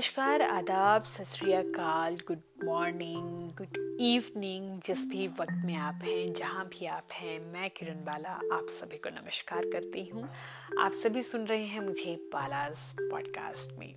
[0.00, 1.46] नमस्कार, आदाब, सत
[2.26, 7.70] गुड मॉर्निंग गुड इवनिंग जिस भी वक्त में आप हैं, जहाँ भी आप हैं, मैं
[7.70, 10.30] किरण बाला आप सभी को नमस्कार करती हूँ।
[10.80, 13.94] आप सभी सुन रहे हैं मुझे बालास पॉडकास्ट में।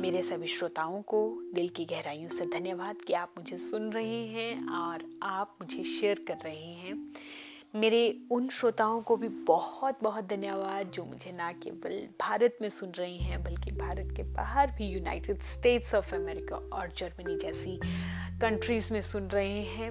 [0.00, 4.68] मेरे सभी श्रोताओं को दिल की गहराइयों से धन्यवाद कि आप मुझे सुन रहे हैं
[4.68, 7.12] और आप मुझे शेयर कर रहे हैं।
[7.76, 12.90] मेरे उन श्रोताओं को भी बहुत बहुत धन्यवाद जो मुझे ना केवल भारत में सुन
[12.90, 17.80] रहे हैं, बल्कि भारत के बाहर भी यूनाइटेड स्टेट्स ऑफ़ अमेरिका और जर्मनी जैसी
[18.40, 19.90] कंट्रीज़ में सुन रहे हैं।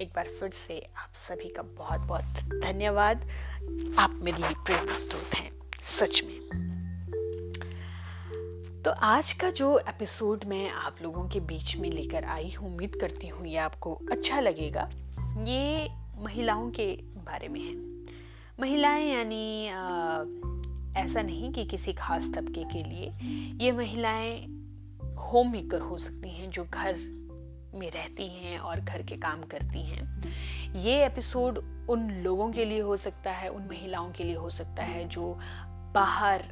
[0.00, 2.24] एक बार फिर से आप सभी का बहुत बहुत
[2.62, 3.28] धन्यवाद।
[3.98, 6.40] आप मेरे लिए प्रेरणा स्रोत हैं, सच में।
[8.82, 12.96] तो आज का जो एपिसोड मैं आप लोगों के बीच में लेकर आई हूँ उम्मीद
[13.00, 14.90] करती हूँ ये आपको अच्छा लगेगा।
[15.44, 15.88] ये
[16.22, 17.74] महिलाओं के बारे में है।
[18.60, 19.66] महिलाएँ यानी
[21.00, 23.12] ऐसा नहीं कि किसी खास तबके के लिए
[23.64, 24.40] ये महिलाएँ
[25.22, 26.96] होम मेकर हो सकती हैं जो घर
[27.74, 30.22] में रहती हैं और घर के काम करती हैं।
[30.76, 31.58] ये एपिसोड
[31.90, 35.38] उन लोगों के लिए हो सकता है, उन महिलाओं के लिए हो सकता है जो
[35.94, 36.44] बाहर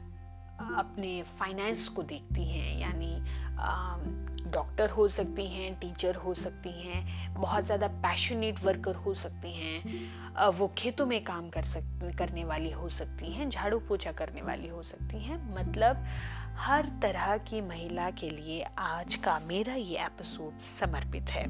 [0.78, 3.18] अपने फाइनेंस को देखती हैं, यानी
[4.50, 10.50] डॉक्टर हो सकती हैं टीचर हो सकती हैं, बहुत ज़्यादा पैशनेट वर्कर हो सकती हैं
[10.50, 14.68] वो खेतों में काम कर सक, करने वाली हो सकती हैं, झाड़ू पोछा करने वाली
[14.68, 16.04] हो सकती हैं। मतलब
[16.58, 21.44] हर तरह की महिला के लिए आज का मेरा ये एपिसोड समर्पित है।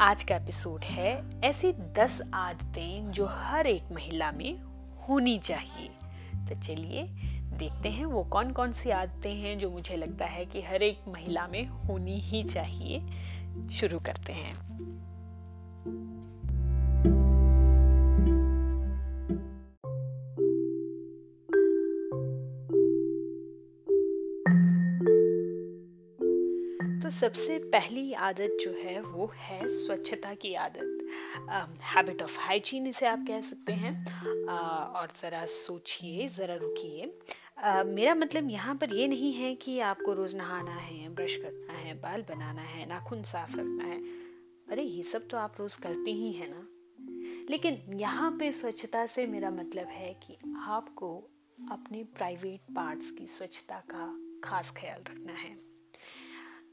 [0.00, 1.12] आज का एपिसोड है
[1.44, 4.60] ऐसी दस आदतें जो हर एक महिला में
[5.08, 5.88] होनी चाहिए।
[6.48, 7.02] तो चलिए
[7.58, 10.98] देखते हैं वो कौन कौन सी आदतें हैं जो मुझे लगता है कि हर एक
[11.08, 13.02] महिला में होनी ही चाहिए।
[13.70, 14.68] शुरू करते हैं।
[27.02, 30.94] तो सबसे पहली आदत जो है वो है स्वच्छता की आदत।
[31.96, 34.04] हैबिट ऑफ़ हाइजीन इसे आप कह सकते हैं।
[34.44, 37.18] uh, और ज़रा सोचिए ज़रा रुकिए।
[37.66, 41.94] मेरा मतलब यहाँ पर ये नहीं है कि आपको रोज़ नहाना है, ब्रश करना है,
[41.94, 44.02] बाल बनाना है, नाखून साफ़ रखना है।
[44.70, 46.68] अरे, ये सब तो आप रोज़ करते ही हैं ना।
[47.50, 51.30] लेकिन यहाँ पे स्वच्छता से मेरा मतलब है कि आपको
[51.70, 55.67] अपने प्राइवेट पार्ट्स की स्वच्छता का खास ख्याल रखना है।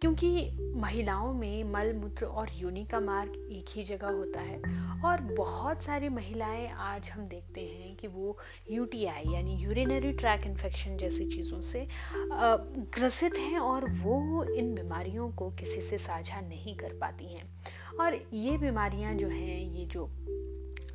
[0.06, 4.58] क्योंकि महिलाओं में मल, मूत्र और योनि का मार्ग एक ही जगह होता है।
[5.06, 8.38] और बहुत सारी महिलाएँ आज हम देखते हैं कि वो
[8.72, 11.86] यूटीआई यानी यूरिनरी ट्रैक इन्फेक्शन जैसी चीज़ों से
[12.98, 17.44] ग्रसित हैं और वो इन बीमारियों को किसी से साझा नहीं कर पाती हैं।
[18.00, 20.10] और ये बीमारियाँ जो हैं, ये जो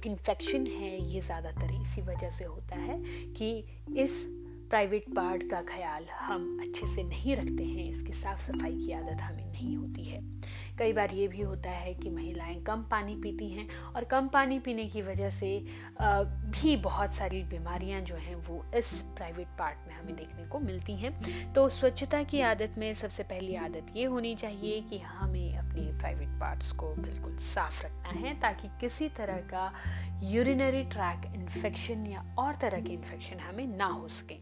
[0.06, 3.53] इन्फेक्शन है, ये ज़्यादातर इसी वजह से होता है कि
[3.97, 4.25] इस
[4.70, 9.20] प्राइवेट पार्ट का ख्याल हम अच्छे से नहीं रखते हैं। इसकी साफ़ सफ़ाई की आदत
[9.20, 10.20] हमें नहीं होती है।
[10.80, 14.58] कई बार ये भी होता है कि महिलाएँ कम पानी पीती हैं और कम पानी
[14.58, 15.50] पीने की वजह से
[16.02, 20.96] भी बहुत सारी बीमारियाँ जो हैं वो इस प्राइवेट पार्ट में हमें देखने को मिलती
[20.96, 25.98] हैं। तो स्वच्छता की आदत में सबसे पहली आदत ये होनी चाहिए कि हमें अपने
[25.98, 29.72] प्राइवेट पार्ट्स को बिल्कुल साफ़ रखना है ताकि किसी तरह का
[30.22, 34.38] यूरिनरी ट्रैक इन्फेक्शन या और तरह के इन्फेक्शन हमें ना हो सके।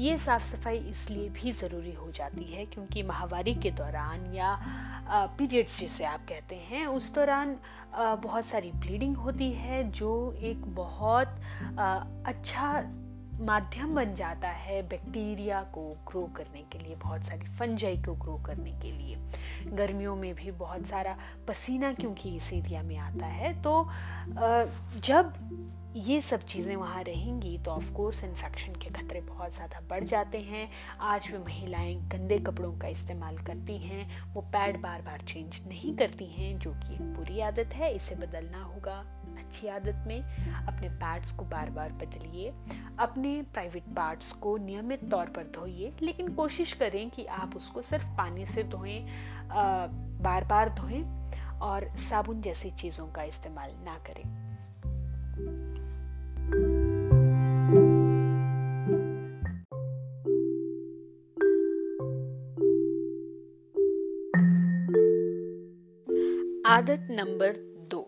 [0.00, 4.58] ये साफ़ सफ़ाई इसलिए भी ज़रूरी हो जाती है क्योंकि माहवारी के दौरान या
[5.38, 7.56] पीरियड्स जिसे आप कहते हैं, उस दौरान
[7.96, 11.28] बहुत सारी ब्लीडिंग होती है जो एक बहुत
[12.26, 12.82] अच्छा
[13.40, 18.36] माध्यम बन जाता है बैक्टीरिया को ग्रो करने के लिए, बहुत सारी फंजाई को ग्रो
[18.46, 19.16] करने के लिए।
[19.76, 21.16] गर्मियों में भी बहुत सारा
[21.48, 23.88] पसीना क्योंकि इस एरिया में आता है तो
[25.00, 25.32] जब
[25.96, 30.38] ये सब चीज़ें वहाँ रहेंगी तो ऑफ़ कोर्स इन्फेक्शन के खतरे बहुत ज़्यादा बढ़ जाते
[30.38, 30.68] हैं।
[31.00, 35.94] आज भी महिलाएँ गंदे कपड़ों का इस्तेमाल करती हैं, वो पैड बार बार चेंज नहीं
[35.96, 38.98] करती हैं, जो कि एक बुरी आदत है, इसे बदलना होगा
[39.38, 40.20] अच्छी आदत में।
[40.66, 42.52] अपने पैड्स को बार बार बदलिए,
[42.98, 48.06] अपने प्राइवेट पार्ट्स को नियमित तौर पर धोइए, लेकिन कोशिश करें कि आप उसको सिर्फ़
[48.16, 49.00] पानी से धोएँ
[50.20, 51.02] बार बार धोएँ
[51.60, 54.47] और साबुन जैसी चीज़ों का इस्तेमाल ना करें।
[66.68, 67.52] आदत नंबर
[67.90, 68.00] दो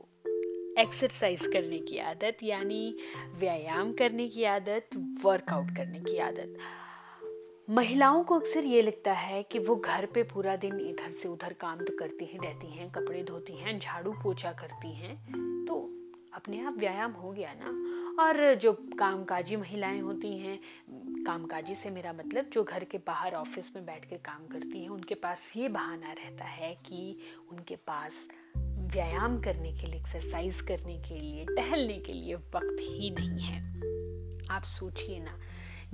[0.79, 2.97] एक्सरसाइज करने की आदत, यानी
[3.39, 6.57] व्यायाम करने की आदत वर्कआउट करने की आदत।
[7.71, 11.53] महिलाओं को अक्सर ये लगता है कि वो घर पे पूरा दिन इधर से उधर
[11.53, 15.17] काम तो करती ही रहती हैं, कपड़े धोती हैं, झाड़ू पोछा करती हैं
[15.67, 15.81] तो
[16.35, 18.23] अपने आप व्यायाम हो गया ना?
[18.23, 20.59] और जो कामकाजी महिलाएँ होती हैं,
[21.27, 24.89] कामकाजी से मेरा मतलब जो घर के बाहर ऑफ़िस में बैठ कर काम करती हैं,
[24.89, 27.19] उनके पास ये बहाना रहता है कि
[27.51, 28.29] उनके पास
[28.93, 33.81] व्यायाम करने के लिए एक्सरसाइज करने के लिए, टहलने के लिए वक्त ही नहीं है।
[34.51, 35.39] आप सोचिए ना,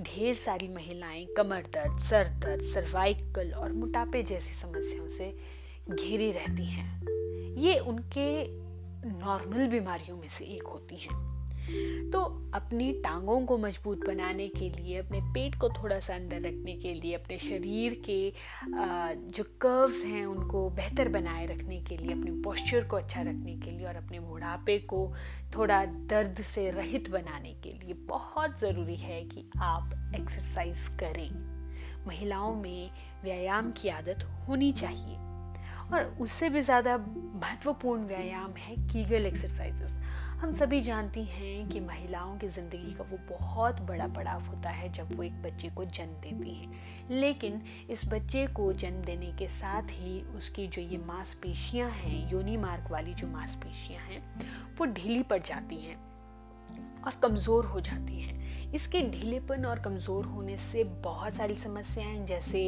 [0.01, 5.37] ढेर सारी महिलाएँ कमर दर्द, सर दर्द सर्वाइकल और मोटापे जैसी समस्याओं से
[5.89, 7.01] घिरी रहती हैं।
[7.57, 8.43] ये उनके
[9.19, 11.26] नॉर्मल बीमारियों में से एक होती हैं।
[12.11, 12.19] तो
[12.55, 16.93] अपनी टांगों को मज़बूत बनाने के लिए, अपने पेट को थोड़ा सा अंदर रखने के
[16.93, 18.33] लिए, अपने शरीर के
[19.29, 23.71] जो कर्व्स हैं उनको बेहतर बनाए रखने के लिए, अपने पोस्चर को अच्छा रखने के
[23.71, 25.13] लिए और अपने बुढ़ापे को
[25.55, 31.29] थोड़ा दर्द से रहित बनाने के लिए बहुत ज़रूरी है कि आप एक्सरसाइज करें।
[32.07, 32.89] महिलाओं में
[33.23, 35.15] व्यायाम की आदत होनी चाहिए।
[35.93, 39.91] और उससे भी ज़्यादा महत्वपूर्ण व्यायाम है कीगल एक्सरसाइजेस
[40.41, 44.91] हम सभी जानती हैं कि महिलाओं की ज़िंदगी का वो बहुत बड़ा पड़ाव होता है
[44.93, 49.47] जब वो एक बच्चे को जन्म देती हैं। लेकिन इस बच्चे को जन्म देने के
[49.47, 54.21] साथ ही उसकी जो ये मांसपेशियाँ हैं योनी मार्ग वाली जो मांसपेशियाँ हैं,
[54.79, 56.06] वो ढीली पड़ जाती हैं।
[57.05, 58.35] और कमज़ोर हो जाती हैं।
[58.73, 62.61] इसके ढीलेपन और कमज़ोर होने से बहुत सारी समस्याएँ जैसे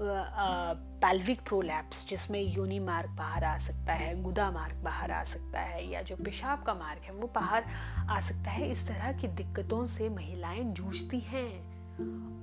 [0.00, 5.90] पैल्विक प्रोलैप्स जिसमें योनि मार्ग बाहर आ सकता है, गुदा मार्ग बाहर आ सकता है,
[5.92, 7.64] या जो पेशाब का मार्ग है, वो बाहर
[8.08, 11.50] आ सकता है। इस तरह की दिक्कतों से महिलाएँ जूझती हैं,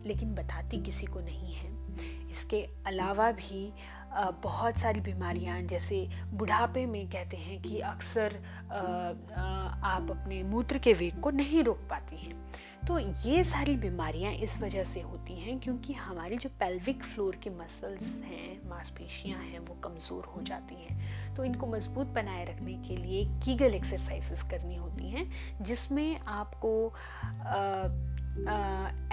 [0.06, 1.78] लेकिन बताती किसी को नहीं है।
[2.32, 2.58] इसके
[2.88, 3.72] अलावा भी
[4.44, 8.36] बहुत सारी बीमारियाँ जैसे बुढ़ापे में कहते हैं कि अक्सर
[8.72, 12.34] आप अपने मूत्र के वेग को नहीं रोक पाती हैं।
[12.88, 17.50] तो ये सारी बीमारियाँ इस वजह से होती हैं क्योंकि हमारी जो पेल्विक फ्लोर के
[17.50, 22.96] मसल्स हैं, मांसपेशियाँ हैं, वो कमज़ोर हो जाती हैं। तो इनको मज़बूत बनाए रखने के
[22.96, 25.30] लिए कीगल एक्सरसाइजेस करनी होती हैं,
[25.62, 26.72] जिसमें आपको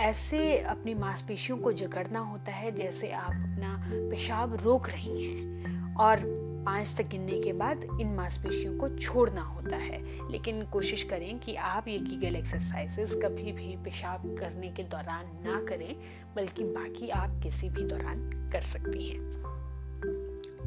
[0.00, 6.20] ऐसे अपनी मांसपेशियों को जकड़ना होता है जैसे आप अपना पेशाब रोक रही हैं और
[6.66, 11.54] पाँच तक गिनने के बाद इन मांसपेशियों को छोड़ना होता है। लेकिन कोशिश करें कि
[11.54, 15.96] आप ये कीगल एक्सरसाइजेस कभी भी पेशाब करने के दौरान ना करें,
[16.36, 19.30] बल्कि बाकी आप किसी भी दौरान कर सकती हैं।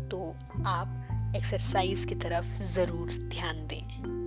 [0.09, 0.35] तो
[0.65, 4.18] आप एक्सरसाइज की तरफ़ ज़रूर ध्यान दें।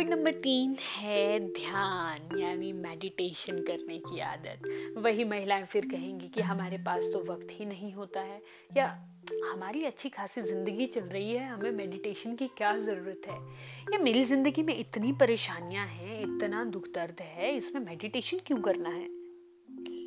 [0.00, 4.62] हैबिट नंबर तीन है ध्यान, यानी मेडिटेशन करने की आदत।
[4.96, 8.40] वही महिलाएँ फिर कहेंगी कि हमारे पास तो वक्त ही नहीं होता है,
[8.76, 8.86] या
[9.52, 13.38] हमारी अच्छी खासी ज़िंदगी चल रही है, हमें मेडिटेशन की क्या ज़रूरत है?
[13.92, 18.88] या मेरी ज़िंदगी में इतनी परेशानियाँ हैं, इतना दुख दर्द है, इसमें मेडिटेशन क्यों करना
[18.88, 19.19] है?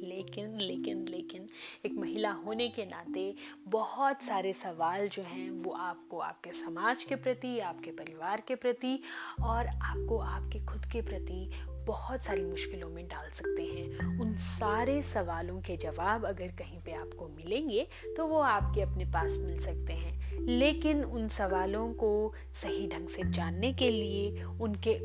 [0.03, 1.47] लेकिन लेकिन लेकिन
[1.85, 3.35] एक महिला होने के नाते
[3.67, 8.99] बहुत सारे सवाल जो हैं वो आपको आपके समाज के प्रति, आपके परिवार के प्रति
[9.41, 11.51] और आपको आपके खुद के प्रति
[11.87, 16.91] बहुत सारी मुश्किलों में डाल सकते हैं। उन सारे सवालों के जवाब अगर कहीं पे
[16.91, 22.87] आपको मिलेंगे तो वो आपके अपने पास मिल सकते हैं। लेकिन उन सवालों को सही
[22.87, 24.97] ढंग से जानने के लिए, उनके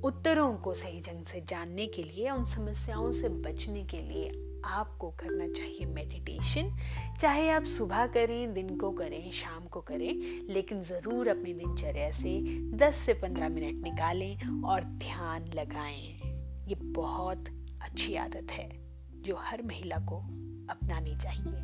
[0.00, 4.30] उत्तरों को सही ढंग से जानने के लिए, उन समस्याओं से बचने के लिए
[4.64, 6.70] आपको करना चाहिए मेडिटेशन
[7.20, 12.40] चाहे आप सुबह करें, दिन को करें, शाम को करें, लेकिन ज़रूर अपनी दिनचर्या से
[12.76, 16.18] 10 से 15 मिनट निकालें और ध्यान लगाएँ।
[16.68, 17.44] ये बहुत
[17.82, 18.68] अच्छी आदत है,
[19.22, 20.18] जो हर महिला को
[20.70, 21.62] अपनानी चाहिए।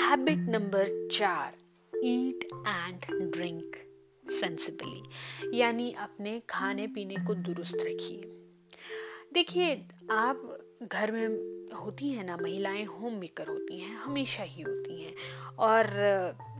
[0.00, 1.63] हैबिट नंबर चार।
[2.04, 3.76] ईट एंड ड्रिंक
[4.24, 8.22] सेंसिबली यानी अपने खाने पीने को दुरुस्त रखिए।
[9.32, 9.74] देखिए,
[10.10, 15.14] आप घर में होती हैं ना, महिलाएँ होम मेकर होती हैं, हमेशा ही होती हैं।
[15.58, 15.86] और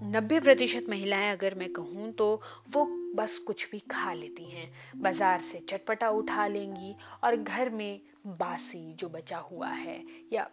[0.03, 2.41] नब्बे प्रतिशत महिलाएँ अगर मैं कहूँ तो
[2.73, 2.85] वो
[3.17, 8.93] बस कुछ भी खा लेती हैं। बाज़ार से चटपटा उठा लेंगी और घर में बासी
[8.95, 10.49] जो बचा हुआ है या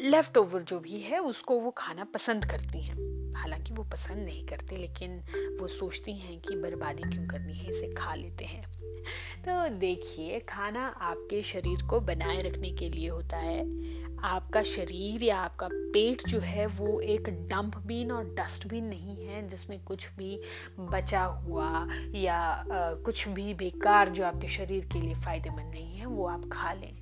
[0.00, 4.46] लेफ़्ट ओवर जो भी है, उसको वो खाना पसंद करती हैं। हालाँकि वो पसंद नहीं
[4.46, 5.22] करते, लेकिन
[5.60, 8.62] वो सोचती हैं कि बर्बादी क्यों करनी है, इसे खा लेते हैं।
[9.38, 15.38] तो देखिए, खाना आपके शरीर को बनाए रखने के लिए होता है। आपका शरीर या
[15.38, 20.40] आपका पेट जो है, वो एक डंप बीन और डस्टबिन नहीं है, जिसमें कुछ भी
[20.80, 22.64] बचा हुआ या
[23.04, 27.01] कुछ भी बेकार जो आपके शरीर के लिए फ़ायदेमंद नहीं है, वो आप खा लें।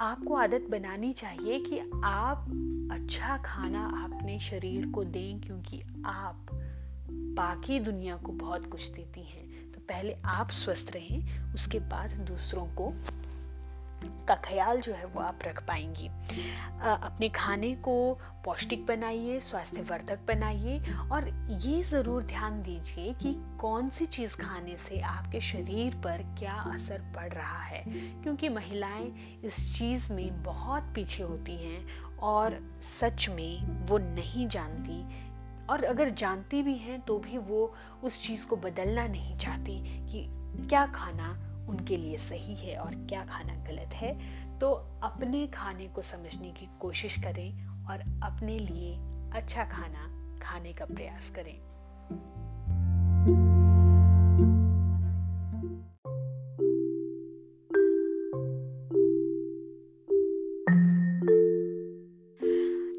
[0.00, 2.46] आपको आदत बनानी चाहिए कि आप
[2.92, 6.46] अच्छा खाना अपने शरीर को दें क्योंकि आप
[7.10, 12.66] बाकी दुनिया को बहुत कुछ देती हैं। तो पहले आप स्वस्थ रहें, उसके बाद दूसरों
[12.66, 12.92] को
[14.04, 16.08] का ख्याल जो है वो आप रख पाएँगी।
[16.80, 20.80] अपने खाने को पौष्टिक बनाइए, स्वास्थ्यवर्धक बनाइए
[21.12, 26.54] और ये ज़रूर ध्यान दीजिए कि कौन सी चीज़ खाने से आपके शरीर पर क्या
[26.54, 27.82] असर पड़ रहा है।
[28.22, 31.86] क्योंकि महिलाएँ इस चीज़ में बहुत पीछे होती हैं
[32.18, 32.60] और
[33.00, 35.02] सच में वो नहीं जानती
[35.70, 37.74] और अगर जानती भी हैं तो भी वो
[38.04, 40.26] उस चीज़ को बदलना नहीं चाहती कि
[40.68, 44.12] क्या खाना उनके लिए सही है और क्या खाना गलत है।
[44.58, 44.72] तो
[45.02, 48.94] अपने खाने को समझने की कोशिश करें और अपने लिए
[49.34, 51.56] अच्छा खाना खाने का प्रयास करें।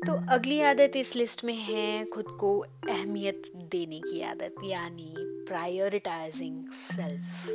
[0.05, 6.69] तो अगली आदत इस लिस्ट में है खुद को अहमियत देने की आदत, यानी प्रायोरिटाइजिंग
[6.69, 7.47] सेल्फ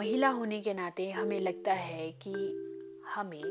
[0.00, 2.30] महिला होने के नाते हमें लगता है कि
[3.14, 3.42] हमें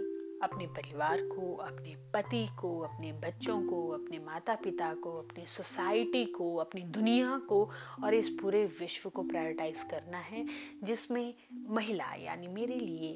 [0.43, 6.25] अपने परिवार को, अपने पति को, अपने बच्चों को, अपने माता पिता को, अपनी सोसाइटी
[6.25, 7.69] को, अपनी दुनिया को
[8.03, 10.45] और इस पूरे विश्व को प्रायोरिटाइज करना है,
[10.83, 13.13] जिसमें महिला यानी मेरे लिए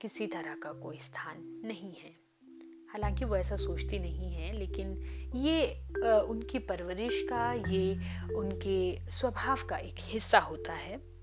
[0.00, 2.14] किसी तरह का कोई स्थान नहीं है।
[2.92, 4.92] हालाँकि वो ऐसा सोचती नहीं है, लेकिन
[5.34, 5.66] ये
[6.20, 7.94] उनकी परवरिश का, ये
[8.34, 11.13] उनके स्वभाव का एक हिस्सा होता है।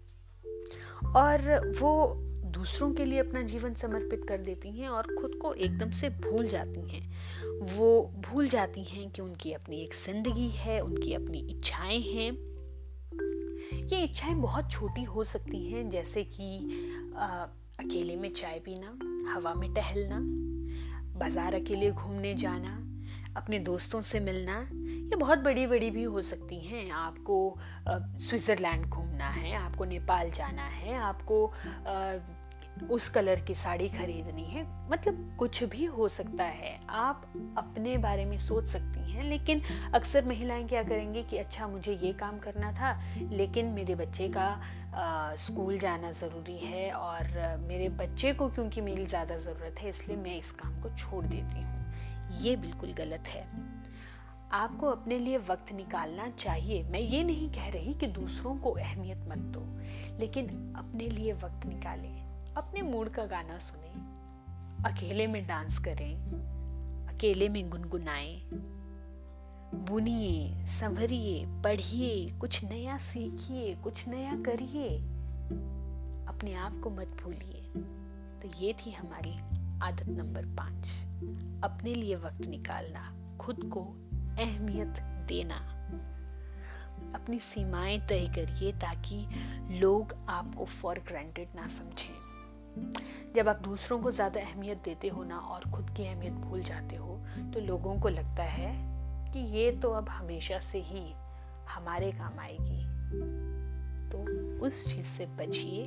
[1.15, 2.13] और वो
[2.45, 6.47] दूसरों के लिए अपना जीवन समर्पित कर देती हैं और खुद को एकदम से भूल
[6.47, 7.11] जाती हैं।
[7.77, 12.31] वो भूल जाती हैं कि उनकी अपनी एक ज़िंदगी है, उनकी अपनी इच्छाएँ हैं।
[13.87, 16.57] ये इच्छाएँ बहुत छोटी हो सकती हैं, जैसे कि
[17.79, 18.97] अकेले में चाय पीना,
[19.33, 20.19] हवा में टहलना,
[21.19, 22.77] बाज़ार अकेले घूमने जाना,
[23.37, 24.67] अपने दोस्तों से मिलना
[25.11, 27.37] ये बहुत बड़ी बड़ी भी हो सकती हैं। आपको
[27.87, 32.13] स्विट्ज़रलैंड घूमना है आपको नेपाल जाना है आपको आ,
[32.89, 37.25] उस कलर की साड़ी खरीदनी है मतलब कुछ भी हो सकता है। आप
[37.57, 39.61] अपने बारे में सोच सकती हैं लेकिन
[39.93, 42.97] अक्सर महिलाएँ क्या करेंगी कि अच्छा मुझे ये काम करना था
[43.31, 44.47] लेकिन मेरे बच्चे का
[44.95, 50.17] आ, स्कूल जाना ज़रूरी है और मेरे बच्चे को क्योंकि मेरी ज़्यादा ज़रूरत है इसलिए
[50.17, 51.79] मैं इस काम को छोड़ देती हूँ।
[52.41, 53.45] ये बिल्कुल गलत है।
[54.51, 59.17] आपको अपने लिए वक्त निकालना चाहिए। मैं ये नहीं कह रही कि दूसरों को अहमियत
[59.17, 59.61] मत दो,
[60.19, 63.91] लेकिन अपने लिए वक्त निकालें, अपने मूड का गाना सुने,
[64.89, 66.15] अकेले में डांस करें,
[67.07, 68.41] अकेले में गुनगुनाएँ,
[69.75, 74.97] बुनिए संभरिए पढ़िए, कुछ नया सीखिए, कुछ नया करिए,
[76.27, 77.61] अपने आप को मत भूलिए।
[78.41, 79.37] तो ये थी हमारी
[79.79, 80.87] आदत नंबर पाँच।
[81.63, 84.00] अपने लिए वक्त निकालना, खुद को
[84.39, 85.55] अहमियत देना।
[87.15, 89.25] अपनी सीमाएँ तय करिए ताकि
[89.79, 95.37] लोग आपको फॉर ग्रांटेड ना समझें। जब आप दूसरों को ज़्यादा अहमियत देते हो ना
[95.37, 97.17] और खुद की अहमियत भूल जाते हो
[97.53, 98.71] तो लोगों को लगता है
[99.33, 101.03] कि ये तो अब हमेशा से ही
[101.69, 102.81] हमारे काम आएगी।
[104.11, 104.19] तो
[104.65, 105.83] उस चीज़ से बचिए,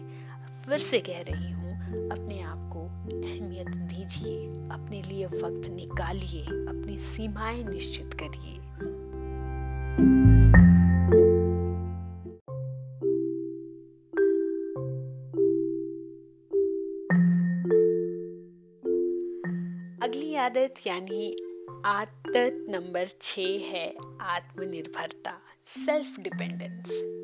[0.64, 1.72] फिर से कह रही हूँ,
[2.10, 2.83] अपने आप को
[3.22, 8.54] अहमियत दीजिए, अपने लिए वक्त निकालिए, अपनी सीमाएँ निश्चित करिए।
[20.02, 21.36] अगली आदत यानी
[21.84, 27.14] आदत नंबर छ है आत्मनिर्भरता सेल्फ डिपेंडेंस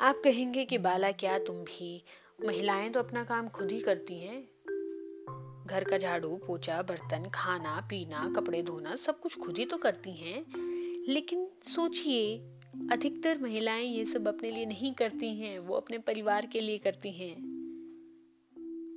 [0.00, 2.02] आप कहेंगे कि, बाला, क्या तुम भी
[2.44, 4.57] महिलाएँ तो अपना काम खुद ही करती हैं?
[5.68, 10.12] घर का झाड़ू, पोछा, बर्तन, खाना, पीना, कपड़े धोना सब कुछ खुद ही तो करती
[10.12, 10.44] हैं।
[11.08, 12.36] लेकिन सोचिए,
[12.92, 17.12] अधिकतर महिलाएँ ये सब अपने लिए नहीं करती हैं, वो अपने परिवार के लिए करती
[17.12, 17.36] हैं।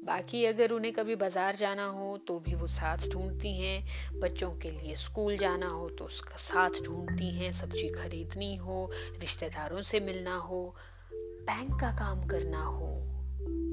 [0.06, 4.70] बाकी अगर उन्हें कभी बाज़ार जाना हो तो भी वो साथ ढूंढती हैं। बच्चों के
[4.72, 10.36] लिए स्कूल जाना हो तो उसका साथ ढूंढती हैं। सब्ज़ी खरीदनी हो, रिश्तेदारों से मिलना
[10.38, 10.64] हो,
[11.14, 12.90] बैंक का काम करना हो।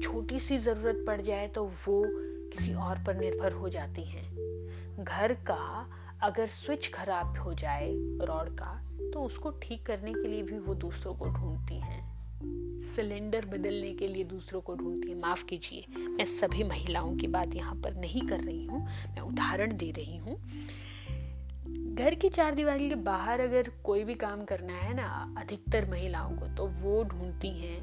[0.03, 2.03] छोटी सी ज़रूरत पड़ जाए तो वो
[2.49, 5.89] किसी और पर निर्भर हो जाती हैं। घर का
[6.21, 7.91] अगर स्विच खराब हो जाए
[8.21, 8.73] रॉड का
[9.13, 12.07] तो उसको ठीक करने के लिए भी वो दूसरों को ढूंढती हैं।
[12.85, 17.55] सिलेंडर बदलने के लिए दूसरों को ढूंढती है। माफ़ कीजिए, मैं सभी महिलाओं की बात
[17.55, 20.35] यहाँ पर नहीं कर रही हूँ, मैं उदाहरण दे रही हूँ।
[21.95, 26.37] घर की चार दीवारी के बाहर अगर कोई भी काम करना है ना, अधिकतर महिलाओं
[26.37, 27.79] को तो वो ढूंढती हैं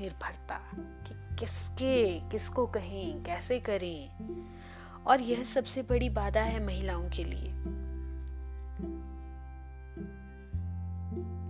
[0.00, 4.10] निर्भरता कि किसके, किसको कहें, कैसे करें?
[5.06, 7.50] और यह सबसे बड़ी बाधा है महिलाओं के लिए।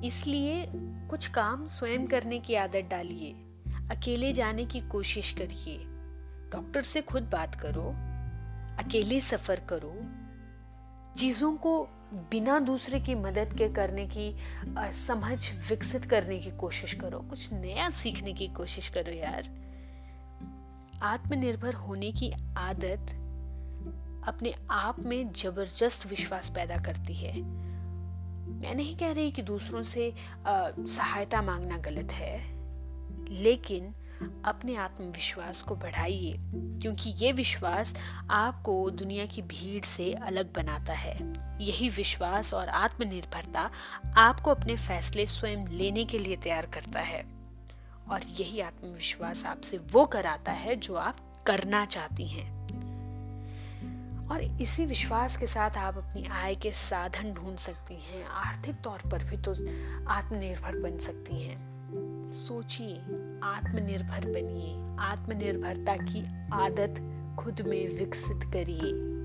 [0.08, 0.72] इसलिए
[1.10, 3.32] कुछ काम स्वयं करने की आदत डालिए।
[3.90, 5.78] अकेले जाने की कोशिश करिए।
[6.52, 7.92] डॉक्टर से खुद बात करो।
[8.84, 9.96] अकेले सफ़र करो।
[11.16, 14.36] चीज़ों को बिना दूसरे की मदद के करने की
[14.78, 19.59] समझ विकसित करने की कोशिश करो। कुछ नया सीखने की कोशिश करो यार।
[21.02, 23.10] आत्मनिर्भर होने की आदत
[24.28, 27.32] अपने आप में ज़बरदस्त विश्वास पैदा करती है।
[28.52, 30.12] मैं नहीं कह रही कि दूसरों से
[30.46, 32.38] सहायता मांगना गलत है,
[33.32, 33.94] लेकिन
[34.44, 36.34] अपने आत्मविश्वास को बढ़ाइए,
[36.82, 37.94] क्योंकि ये विश्वास
[38.30, 41.16] आपको दुनिया की भीड़ से अलग बनाता है।
[41.60, 43.70] यही विश्वास और आत्मनिर्भरता
[44.18, 47.39] आपको अपने फैसले स्वयं लेने के लिए तैयार करता है।
[48.10, 52.60] और यही आत्मविश्वास आपसे वो कराता है जो आप करना चाहती हैं।
[54.28, 59.10] और इसी विश्वास के साथ आप अपनी आय के साधन ढूंढ सकती हैं, आर्थिक तौर
[59.10, 59.52] पर भी तो
[60.08, 61.70] आत्मनिर्भर बन सकती हैं।
[62.32, 62.94] सोचिए,
[63.44, 66.94] आत्मनिर्भर बनिए, आत्मनिर्भरता की आदत
[67.40, 69.19] खुद में विकसित करिए।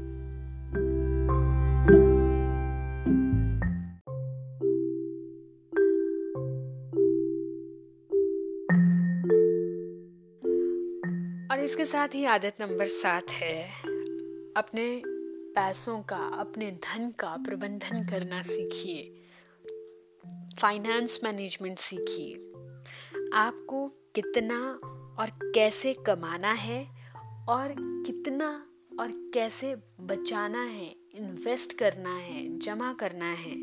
[11.55, 13.63] और इसके साथ ही आदत नंबर सात है,
[14.57, 15.03] अपने
[15.55, 19.25] पैसों का, अपने धन का प्रबंधन करना सीखिए।
[20.59, 22.33] फाइनेंस मैनेजमेंट सीखिए।
[23.33, 24.79] आपको कितना
[25.19, 26.87] और कैसे कमाना है
[27.49, 28.67] और कितना
[28.99, 33.55] और कैसे बचाना है इन्वेस्ट करना है, जमा करना है,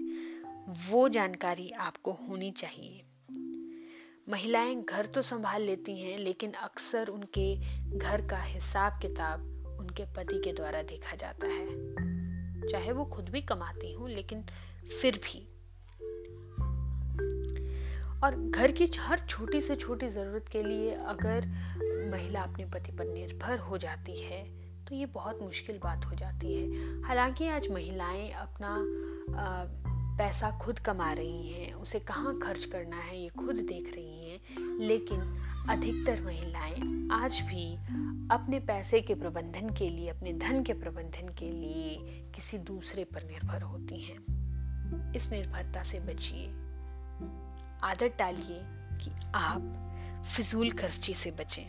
[0.91, 3.05] वो जानकारी आपको होनी चाहिए।
[4.29, 7.55] महिलाएँ घर तो संभाल लेती हैं, लेकिन अक्सर उनके
[7.99, 13.41] घर का हिसाब किताब उनके पति के द्वारा देखा जाता है। चाहे वो खुद भी
[13.41, 14.45] कमाती हूँ, लेकिन
[15.00, 15.49] फिर भी।
[18.25, 21.47] और घर की हर छोटी से छोटी ज़रूरत के लिए अगर
[22.13, 24.43] महिला अपने पति पर निर्भर हो जाती है
[24.85, 28.76] तो ये बहुत मुश्किल बात हो जाती है। हालाँकि आज महिलाएँ अपना
[30.19, 34.12] पैसा खुद कमा रही हैं, उसे कहाँ खर्च करना है, ये खुद देख रही हैं
[34.82, 35.21] लेकिन
[35.68, 37.76] अधिकतर महिलाएँ आज भी
[38.34, 41.99] अपने पैसे के प्रबंधन के लिए, अपने धन के प्रबंधन के लिए
[42.34, 44.18] किसी दूसरे पर निर्भर होती हैं।
[45.12, 46.47] इस निर्भरता से बचिए।
[47.82, 48.60] आदत डालिए
[49.04, 49.88] कि आप
[50.36, 51.66] फिजूल खर्ची से बचें।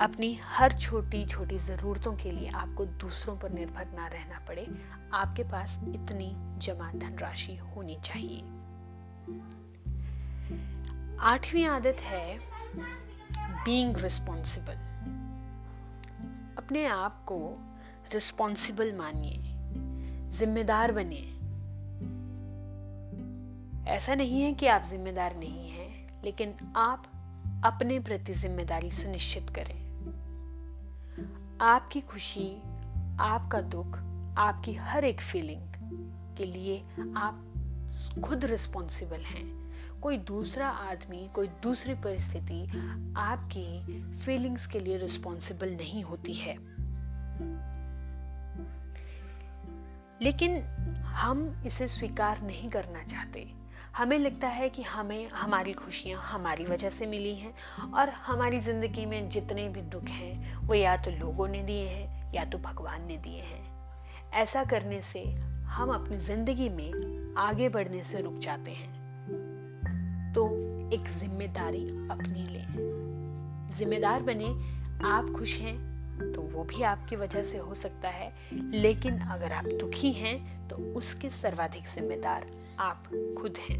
[0.00, 4.66] अपनी हर छोटी छोटी ज़रूरतों के लिए आपको दूसरों पर निर्भर ना रहना पड़े।
[5.14, 8.42] आपके पास इतनी जमा धनराशि होनी चाहिए।
[11.22, 12.38] आठवीं आदत है
[13.64, 14.74] बीइंग रिस्पॉन्सिबल
[16.58, 17.38] अपने आप को
[18.14, 19.36] रिस्पॉन्सिबल मानिए,
[20.30, 21.28] जिम्मेदार बनिए।
[23.92, 27.04] ऐसा नहीं है कि आप जिम्मेदार नहीं हैं, लेकिन आप
[27.64, 29.80] अपने प्रति ज़िम्मेदारी सुनिश्चित करें।
[31.60, 32.56] आपकी खुशी,
[33.20, 33.98] आपका दुख,
[34.38, 35.62] आपकी हर एक फीलिंग
[36.36, 36.82] के लिए
[37.16, 37.44] आप
[38.24, 39.71] खुद रिस्पॉन्सिबल हैं।
[40.02, 42.64] कोई दूसरा आदमी, कोई दूसरी परिस्थिति
[43.16, 46.56] आपकी फीलिंग्स के लिए रिस्पॉन्सिबल नहीं होती है।
[50.22, 50.60] लेकिन
[51.04, 53.52] हम इसे स्वीकार नहीं करना चाहते।
[53.96, 57.54] हमें लगता है कि हमें, हमारी खुशियाँ हमारी वजह से मिली हैं
[57.92, 62.32] और हमारी ज़िंदगी में जितने भी दुख हैं, वो या तो लोगों ने दिए हैं
[62.34, 63.72] या तो भगवान ने दिए हैं।
[64.32, 65.24] ऐसा करने से
[65.64, 69.01] हम अपनी ज़िंदगी में आगे बढ़ने से रुक जाते हैं।
[70.92, 74.48] एक ज़िम्मेदारी अपनी लें जिम्मेदार बने,
[75.06, 78.32] आप खुश हैं तो वो भी आपकी वजह से हो सकता है।
[78.72, 82.46] लेकिन अगर आप दुखी हैं तो उसके सर्वाधिक जिम्मेदार
[82.80, 83.04] आप
[83.38, 83.78] खुद हैं।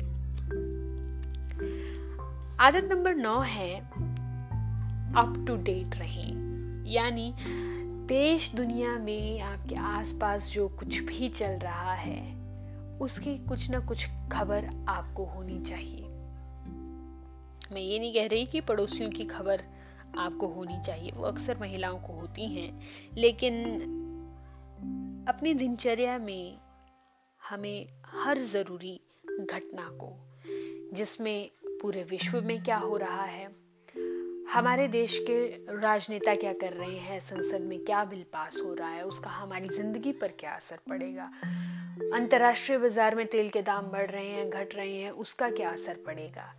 [2.61, 3.81] आदत नंबर नौ है
[5.15, 7.35] अप टू डेट रहें। यानी
[8.09, 12.21] देश, दुनिया में आपके आसपास जो कुछ भी चल रहा है,
[12.99, 16.02] उसकी कुछ ना कुछ खबर आपको होनी चाहिए।
[17.73, 19.63] मैं ये नहीं कह रही कि पड़ोसियों की खबर
[20.19, 23.65] आपको होनी चाहिए, वो अक्सर महिलाओं को होती हैं। लेकिन
[25.29, 26.59] अपनी दिनचर्या में
[27.43, 29.01] हमें हर ज़रूरी
[29.41, 30.13] घटना को,
[30.95, 31.51] जिसमें
[31.83, 33.51] पूरे विश्व में क्या हो रहा है,
[34.53, 35.47] हमारे देश के
[35.81, 39.69] राजनेता क्या कर रहे हैं, संसद में क्या बिल पास हो रहा है, उसका हमारी
[39.69, 41.31] ज़िंदगी पर क्या असर पड़ेगा,
[42.15, 45.97] अंतर्राष्ट्रीय बाज़ार में तेल के दाम बढ़ रहे हैं, घट रहे हैं, उसका क्या असर
[46.07, 46.53] पड़ेगा।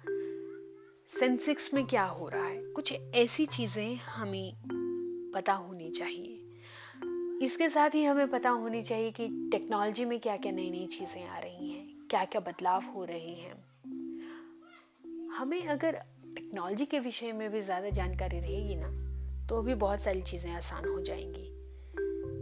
[1.20, 2.58] सेंसेक्स में क्या हो रहा है?
[2.66, 4.54] कुछ ऐसी चीज़ें हमें
[5.36, 6.40] पता होनी चाहिए।
[7.42, 11.26] इसके साथ ही हमें पता होनी चाहिए कि टेक्नोलॉजी में क्या क्या नई नई चीज़ें
[11.26, 13.54] आ रही हैं क्या क्या बदलाव हो रहे हैं।
[15.38, 18.90] हमें अगर टेक्नोलॉजी के विषय में भी ज़्यादा जानकारी रहेगी ना
[19.48, 21.50] तो भी बहुत सारी चीज़ें आसान हो जाएँगी।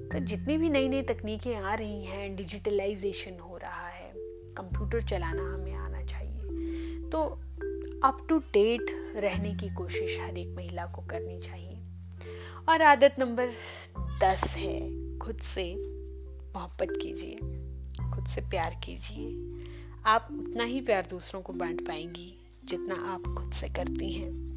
[0.10, 4.12] तो जितनी भी नई नई तकनीकें आ रही हैं, डिजिटलाइजेशन हो रहा है,
[4.58, 7.40] कंप्यूटर चलाना हमें आना चाहिए। तो
[8.04, 11.78] अप टू डेट रहने की कोशिश हर एक महिला को करनी चाहिए।
[12.70, 13.50] और आदत नंबर
[14.00, 14.80] दस है,
[15.18, 15.76] खुद से
[16.56, 17.36] मोहब्बत कीजिए,
[18.12, 19.52] खुद से प्यार कीजिए।
[20.06, 24.52] आप उतना ही प्यार दूसरों को बांट पाएँगी जितना आप खुद से करती हैं।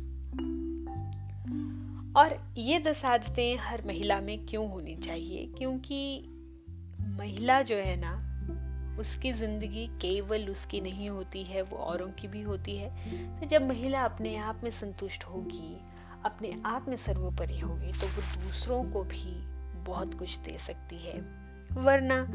[2.17, 5.47] और ये दस आदतें हर महिला में क्यों होनी चाहिए?
[5.47, 6.25] क्योंकि
[7.01, 8.24] महिला जो है ना
[8.99, 12.91] उसकी ज़िंदगी केवल उसकी नहीं होती है, वो औरों की भी होती है।
[13.41, 15.77] तो जब महिला अपने आप में संतुष्ट होगी,
[16.25, 19.35] अपने आप में सर्वोपरि होगी तो वो दूसरों को भी
[19.87, 21.19] बहुत कुछ दे सकती है।
[21.85, 22.27] वरना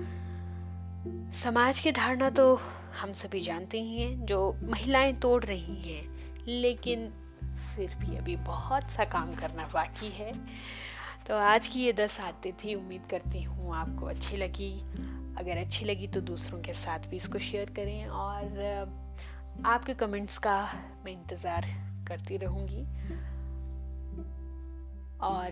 [1.33, 2.53] समाज की धारणा तो
[3.01, 6.03] हम सभी जानते ही हैं, जो महिलाएँ तोड़ रही हैं,
[6.47, 7.09] लेकिन
[7.75, 10.33] फिर भी अभी बहुत सा काम करना बाकी है।
[11.27, 14.71] तो आज की ये दस आते थी, उम्मीद करती हूँ आपको अच्छी लगी।
[15.39, 18.57] अगर अच्छी लगी तो दूसरों के साथ भी इसको शेयर करें और
[19.65, 20.61] आपके कमेंट्स का
[21.05, 21.65] मैं इंतज़ार
[22.07, 22.83] करती रहूँगी।
[25.21, 25.51] और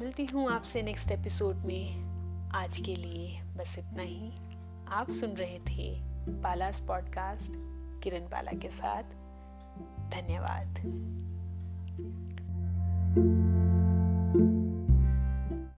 [0.00, 4.32] मिलती हूँ आपसे नेक्स्ट एपिसोड में। आज के लिए बस इतना ही।
[4.88, 5.88] आप सुन रहे थे
[6.42, 7.52] पालास पॉडकास्ट
[8.02, 9.16] किरण बाला के साथ।
[10.10, 10.78] धन्यवाद।